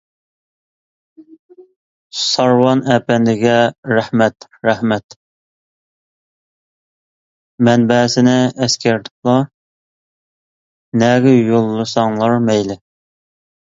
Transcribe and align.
سارۋان 2.21 2.79
ئەپەندىگە 2.93 3.57
رەھمەت 3.91 4.47
رەھمەت، 4.69 5.17
مەنبەسىنى 7.69 8.35
ئەسكەرتىپلا 8.47 9.37
نەگە 11.05 11.35
يوللىساڭلار 11.37 12.37
مەيلى. 12.51 12.79